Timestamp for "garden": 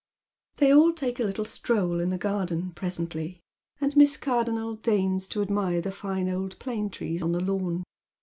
2.17-2.71